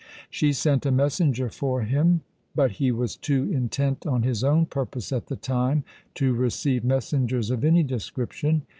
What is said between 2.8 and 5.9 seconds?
was too intent on his own purpose at the time